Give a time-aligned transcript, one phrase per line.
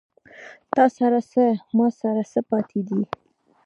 [0.73, 1.47] تاســـره څـــه،
[1.77, 3.01] ما ســـره څه پاتې دي